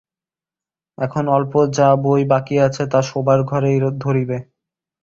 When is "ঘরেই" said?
3.43-3.77